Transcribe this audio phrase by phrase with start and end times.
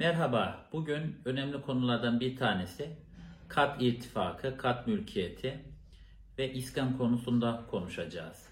[0.00, 2.96] Merhaba, bugün önemli konulardan bir tanesi
[3.48, 5.64] kat irtifakı, kat mülkiyeti
[6.38, 8.48] ve iskan konusunda konuşacağız.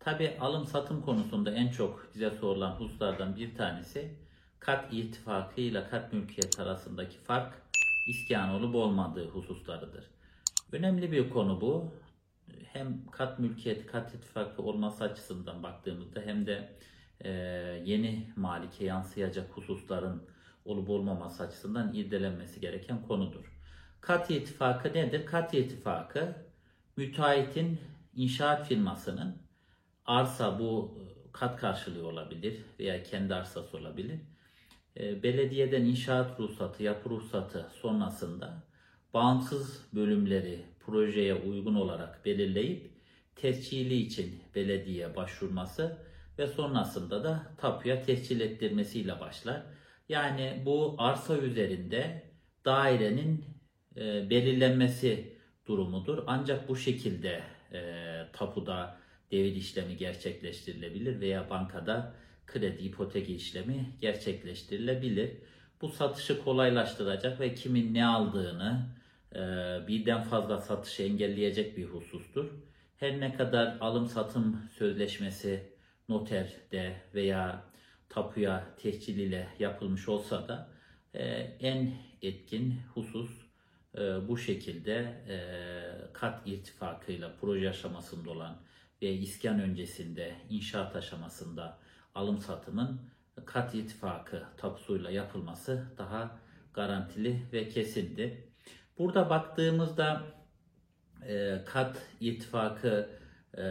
[0.00, 4.14] Tabi alım satım konusunda en çok bize sorulan hususlardan bir tanesi
[4.60, 7.62] kat irtifakı ile kat mülkiyet arasındaki fark
[8.08, 10.04] iskan olup olmadığı hususlarıdır.
[10.72, 11.94] Önemli bir konu bu.
[12.72, 16.72] Hem kat mülkiyeti, kat ittifakı olması açısından baktığımızda hem de
[17.20, 17.30] e,
[17.84, 20.37] yeni malike yansıyacak hususların
[20.68, 23.52] olup olmaması açısından irdelenmesi gereken konudur.
[24.00, 25.26] Kat ittifakı nedir?
[25.26, 26.36] Kat ittifakı
[26.96, 27.80] müteahhitin
[28.14, 29.36] inşaat firmasının
[30.04, 30.98] arsa bu
[31.32, 34.20] kat karşılığı olabilir veya kendi arsası olabilir.
[34.96, 38.62] E, belediyeden inşaat ruhsatı, yapı ruhsatı sonrasında
[39.14, 42.90] bağımsız bölümleri projeye uygun olarak belirleyip
[43.36, 45.98] tescili için belediye başvurması
[46.38, 49.62] ve sonrasında da tapuya tescil ettirmesiyle başlar.
[50.08, 52.22] Yani bu arsa üzerinde
[52.64, 53.44] dairenin
[53.96, 56.24] e, belirlenmesi durumudur.
[56.26, 57.42] Ancak bu şekilde
[57.72, 57.80] e,
[58.32, 58.96] tapuda
[59.30, 62.14] devir işlemi gerçekleştirilebilir veya bankada
[62.46, 65.30] kredi ipotek işlemi gerçekleştirilebilir.
[65.80, 68.88] Bu satışı kolaylaştıracak ve kimin ne aldığını
[69.34, 69.38] e,
[69.88, 72.50] birden fazla satışı engelleyecek bir husustur.
[72.96, 75.72] Her ne kadar alım satım sözleşmesi
[76.08, 77.67] noterde veya
[78.08, 80.68] tapuya tehcil ile yapılmış olsa da
[81.14, 81.24] e,
[81.60, 81.92] en
[82.22, 83.30] etkin husus
[83.94, 84.94] e, bu şekilde
[85.28, 85.38] e,
[86.12, 88.56] kat irtifakıyla proje aşamasında olan
[89.02, 91.78] ve iskan öncesinde inşaat aşamasında
[92.14, 93.00] alım satımın
[93.44, 96.38] kat irtifakı tapusuyla yapılması daha
[96.74, 98.48] garantili ve kesindi.
[98.98, 100.22] Burada baktığımızda
[101.26, 103.17] e, kat irtifakı
[103.56, 103.62] e,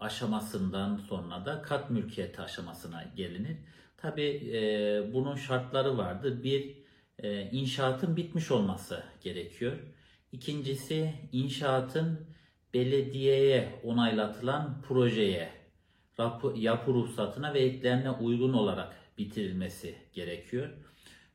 [0.00, 3.56] aşamasından sonra da kat mülkiyeti aşamasına gelinir.
[3.96, 4.60] Tabi e,
[5.12, 6.42] bunun şartları vardır.
[6.42, 6.76] Bir,
[7.18, 9.72] e, inşaatın bitmiş olması gerekiyor.
[10.32, 12.26] İkincisi, inşaatın
[12.74, 15.50] belediyeye onaylatılan projeye,
[16.54, 20.68] yapı ruhsatına ve eklerine uygun olarak bitirilmesi gerekiyor.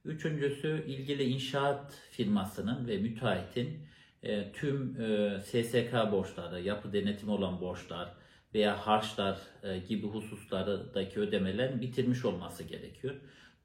[0.05, 3.87] Üçüncüsü, ilgili inşaat firmasının ve müteahhitin
[4.23, 8.13] e, tüm e, SSK borçları, yapı denetimi olan borçlar
[8.53, 13.15] veya harçlar e, gibi hususlardaki ödemelerin bitirmiş olması gerekiyor.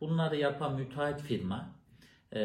[0.01, 1.75] Bunları yapan müteahhit firma
[2.33, 2.39] e,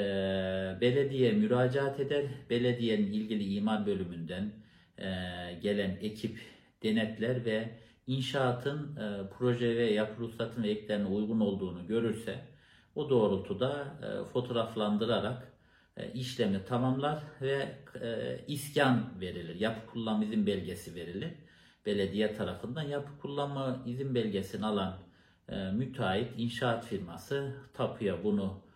[0.81, 2.25] belediye müracaat eder.
[2.50, 4.51] Belediyenin ilgili imar bölümünden
[4.97, 5.07] e,
[5.61, 6.39] gelen ekip
[6.83, 7.69] denetler ve
[8.07, 12.35] inşaatın e, proje ve yapı ruhsatın ve eklerine uygun olduğunu görürse
[12.95, 15.50] o doğrultuda e, fotoğraflandırarak
[16.13, 19.56] işlemi tamamlar ve e, iskan verilir.
[19.56, 21.29] Yapı kullanma izin belgesi verilir.
[21.85, 24.97] Belediye tarafından yapı kullanma izin belgesini alan
[25.50, 28.72] e, müteahhit inşaat firması tapuya bunu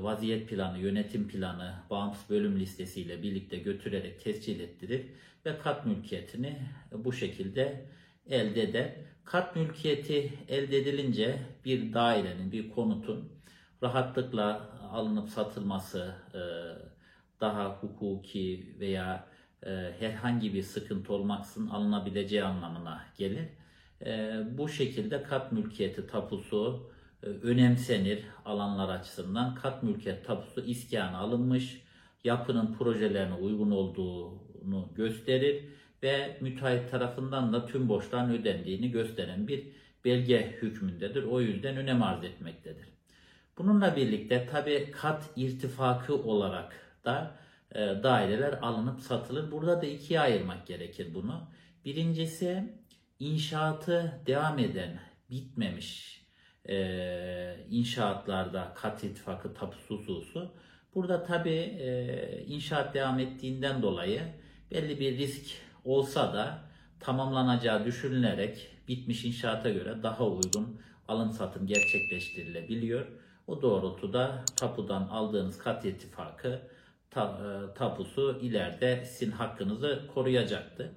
[0.00, 5.06] vaziyet planı, yönetim planı, bağımsız bölüm listesiyle birlikte götürerek tescil ettirir
[5.46, 6.58] ve kat mülkiyetini
[6.92, 7.86] bu şekilde
[8.28, 8.94] elde eder.
[9.24, 13.35] Kat mülkiyeti elde edilince bir dairenin, bir konutun
[13.82, 16.40] rahatlıkla alınıp satılması e,
[17.40, 19.26] daha hukuki veya
[19.62, 23.48] e, herhangi bir sıkıntı olmaksızın alınabileceği anlamına gelir.
[24.06, 26.90] E, bu şekilde kat mülkiyeti tapusu
[27.22, 29.54] önemsenir alanlar açısından.
[29.54, 31.82] Kat mülkiyet tapusu iskana alınmış,
[32.24, 35.64] yapının projelerine uygun olduğunu gösterir
[36.02, 39.66] ve müteahhit tarafından da tüm borçların ödendiğini gösteren bir
[40.04, 41.22] belge hükmündedir.
[41.22, 42.95] O yüzden önem arz etmektedir.
[43.58, 47.36] Bununla birlikte tabi kat irtifakı olarak da
[47.72, 49.52] e, daireler alınıp satılır.
[49.52, 51.48] Burada da ikiye ayırmak gerekir bunu.
[51.84, 52.74] Birincisi
[53.18, 55.00] inşaatı devam eden,
[55.30, 56.22] bitmemiş
[56.68, 60.54] e, inşaatlarda kat irtifakı tapusu hususu.
[60.94, 64.22] Burada tabi e, inşaat devam ettiğinden dolayı
[64.70, 65.46] belli bir risk
[65.84, 66.58] olsa da
[67.00, 73.06] tamamlanacağı düşünülerek bitmiş inşaata göre daha uygun alım satım gerçekleştirilebiliyor.
[73.46, 76.62] O doğrultuda tapudan aldığınız kat ittifakı
[77.10, 80.94] ta, e, tapusu ileride sizin hakkınızı koruyacaktı.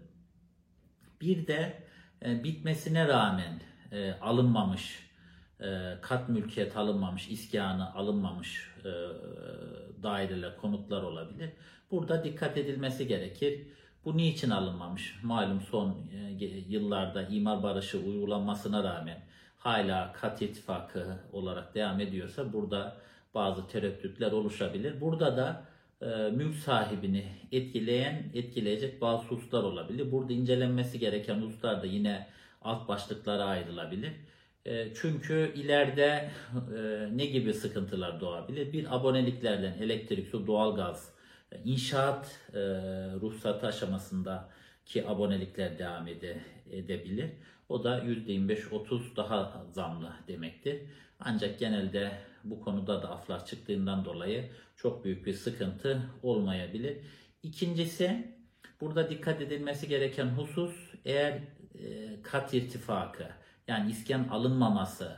[1.22, 1.84] Bir de
[2.26, 3.62] e, bitmesine rağmen
[3.92, 5.10] e, alınmamış
[6.02, 8.76] kat mülkiyet alınmamış, iskanı alınmamış
[10.04, 11.50] daireler, konutlar olabilir.
[11.92, 13.68] Burada dikkat edilmesi gerekir.
[14.06, 15.20] Bu niçin alınmamış?
[15.24, 15.98] Malum son
[16.68, 19.26] yıllarda imar barışı uygulanmasına rağmen
[19.60, 22.98] hala kat ittifakı olarak devam ediyorsa burada
[23.34, 25.02] bazı tereddütler oluşabilir.
[25.02, 25.64] Burada da
[26.02, 30.12] e, mülk sahibini etkileyen, etkileyecek bazı hususlar olabilir.
[30.12, 32.28] Burada incelenmesi gereken hususlar da yine
[32.62, 34.12] alt başlıklara ayrılabilir.
[34.66, 36.30] E, çünkü ileride
[36.78, 38.74] e, ne gibi sıkıntılar doğabilir?
[38.74, 41.14] Bir aboneliklerden elektrik, su, doğalgaz,
[41.52, 42.60] e, inşaat e,
[43.22, 43.68] ruhsatı
[44.90, 46.38] aşamasındaki abonelikler devam ede,
[46.72, 47.30] edebilir.
[47.70, 50.82] O da %25-30 daha zamlı demektir.
[51.20, 52.12] Ancak genelde
[52.44, 56.98] bu konuda da aflar çıktığından dolayı çok büyük bir sıkıntı olmayabilir.
[57.44, 58.36] İkincisi
[58.82, 61.34] burada dikkat edilmesi gereken husus eğer
[61.80, 63.28] e, kat irtifakı
[63.68, 65.16] yani iskan alınmaması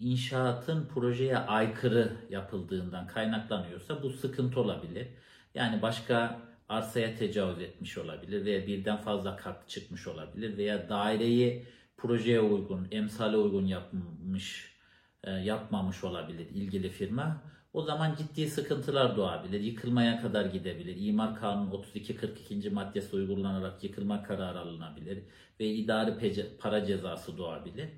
[0.00, 5.06] inşaatın projeye aykırı yapıldığından kaynaklanıyorsa bu sıkıntı olabilir.
[5.54, 11.66] Yani başka arsaya tecavüz etmiş olabilir veya birden fazla kat çıkmış olabilir veya daireyi
[11.96, 14.76] projeye uygun, emsale uygun yapmış,
[15.24, 17.42] e, yapmamış olabilir ilgili firma.
[17.72, 19.60] O zaman ciddi sıkıntılar doğabilir.
[19.60, 20.96] Yıkılmaya kadar gidebilir.
[20.98, 22.70] İmar Kanunu 32-42.
[22.70, 25.18] maddesi uygulanarak yıkılma kararı alınabilir
[25.60, 27.88] ve idari para cezası doğabilir.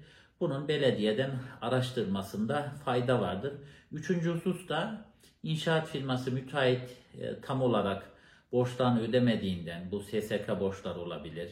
[0.40, 1.30] Bunun belediyeden
[1.60, 3.52] araştırmasında fayda vardır.
[3.92, 5.04] Üçüncü husus da
[5.42, 8.10] inşaat firması müteahhit e, tam olarak
[8.52, 11.50] borçlarını ödemediğinden bu SSK borçları olabilir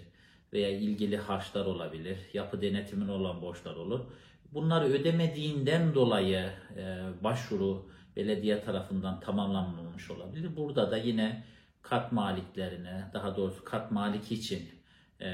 [0.53, 4.01] veya ilgili harçlar olabilir, yapı denetimin olan borçlar olur.
[4.53, 10.57] Bunları ödemediğinden dolayı e, başvuru belediye tarafından tamamlanmamış olabilir.
[10.57, 11.45] Burada da yine
[11.83, 14.69] kat maliklerine, daha doğrusu kat maliki için
[15.21, 15.27] e,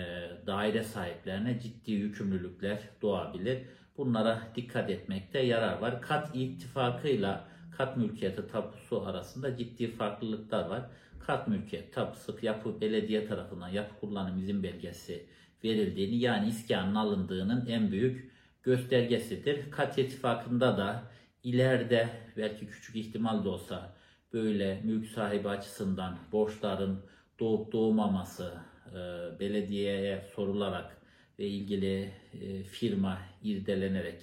[0.46, 3.58] daire sahiplerine ciddi yükümlülükler doğabilir.
[3.96, 6.02] Bunlara dikkat etmekte yarar var.
[6.02, 7.44] Kat ittifakıyla
[7.76, 10.82] kat mülkiyeti tapusu arasında ciddi farklılıklar var.
[11.26, 15.26] Kat mülkiyet tapusu yapı belediye tarafından yapı kullanım izin belgesi
[15.64, 18.32] verildiğini yani iskanın alındığının en büyük
[18.62, 19.70] göstergesidir.
[19.70, 21.02] Kat ittifakında da
[21.44, 23.92] ileride belki küçük ihtimal de olsa
[24.32, 27.00] böyle mülk sahibi açısından borçların
[27.40, 28.54] doğup doğmaması
[28.90, 28.94] e,
[29.40, 30.96] belediyeye sorularak
[31.38, 34.22] ve ilgili e, firma irdelenerek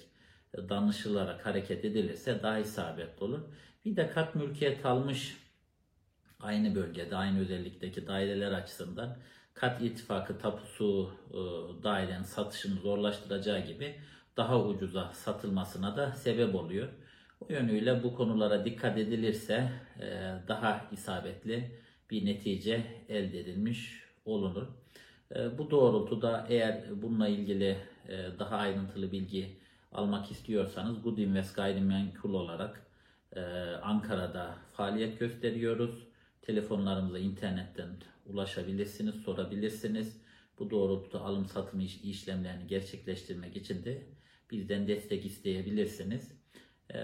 [0.68, 3.40] danışılarak hareket edilirse daha isabetli olur.
[3.84, 5.36] Bir de kat mülkiyet almış
[6.42, 9.16] aynı bölgede aynı özellikteki daireler açısından
[9.54, 11.38] kat ittifakı tapusu e,
[11.82, 13.94] dairenin satışını zorlaştıracağı gibi
[14.36, 16.88] daha ucuza satılmasına da sebep oluyor.
[17.40, 24.66] O yönüyle bu konulara dikkat edilirse e, daha isabetli bir netice elde edilmiş olunur.
[25.34, 27.76] E, bu doğrultuda eğer bununla ilgili
[28.38, 29.56] daha ayrıntılı bilgi
[29.92, 32.86] almak istiyorsanız Good Invest Gayrimenkul olarak
[33.82, 36.09] Ankara'da faaliyet gösteriyoruz.
[36.42, 37.88] Telefonlarımıza internetten
[38.26, 40.20] ulaşabilirsiniz, sorabilirsiniz.
[40.58, 44.06] Bu doğrultuda alım satım iş- işlemlerini gerçekleştirmek için de
[44.50, 46.32] bizden destek isteyebilirsiniz.
[46.94, 46.98] Ee,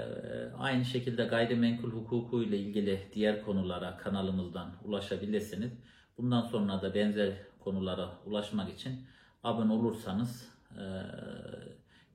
[0.58, 5.72] aynı şekilde gayrimenkul hukuku ile ilgili diğer konulara kanalımızdan ulaşabilirsiniz.
[6.18, 9.06] Bundan sonra da benzer konulara ulaşmak için
[9.44, 10.84] abone olursanız e,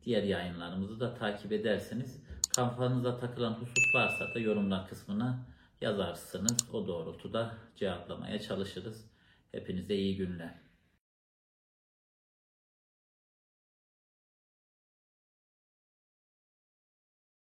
[0.06, 2.24] diğer yayınlarımızı da takip edersiniz.
[2.56, 5.40] Kafanıza takılan husus varsa da yorumlar kısmına
[5.82, 6.74] yazarsınız.
[6.74, 9.12] O doğrultuda cevaplamaya çalışırız.
[9.52, 10.71] Hepinize iyi günler.